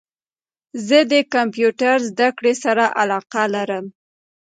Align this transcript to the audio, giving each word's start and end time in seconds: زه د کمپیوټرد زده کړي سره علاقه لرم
زه 0.87 0.99
د 1.11 1.13
کمپیوټرد 1.33 2.03
زده 2.11 2.29
کړي 2.37 2.53
سره 2.63 2.85
علاقه 3.01 3.43
لرم 3.55 3.85